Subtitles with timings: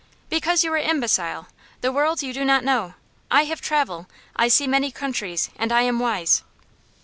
[0.29, 1.45] "Because you are imbecile.
[1.81, 2.95] The world you do not know.
[3.29, 6.41] I have travel; I see many countries; and I am wise."